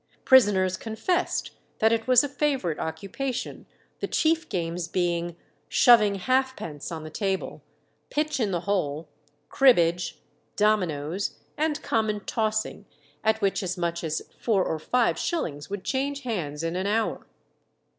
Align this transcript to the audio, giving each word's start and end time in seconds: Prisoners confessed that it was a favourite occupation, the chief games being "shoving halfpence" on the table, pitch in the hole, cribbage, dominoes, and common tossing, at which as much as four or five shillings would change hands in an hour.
Prisoners 0.25 0.77
confessed 0.77 1.51
that 1.77 1.91
it 1.91 2.07
was 2.07 2.23
a 2.23 2.27
favourite 2.27 2.79
occupation, 2.79 3.67
the 3.99 4.07
chief 4.07 4.49
games 4.49 4.87
being 4.87 5.35
"shoving 5.69 6.15
halfpence" 6.15 6.91
on 6.91 7.03
the 7.03 7.11
table, 7.11 7.61
pitch 8.09 8.39
in 8.39 8.49
the 8.49 8.61
hole, 8.61 9.07
cribbage, 9.47 10.17
dominoes, 10.55 11.37
and 11.55 11.83
common 11.83 12.19
tossing, 12.25 12.87
at 13.23 13.41
which 13.41 13.61
as 13.61 13.77
much 13.77 14.03
as 14.03 14.23
four 14.39 14.65
or 14.65 14.79
five 14.79 15.19
shillings 15.19 15.69
would 15.69 15.83
change 15.83 16.21
hands 16.21 16.63
in 16.63 16.75
an 16.75 16.87
hour. 16.87 17.27